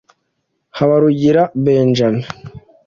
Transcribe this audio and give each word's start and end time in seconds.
Habarugira 0.77 1.41
Benjamin 1.63 2.19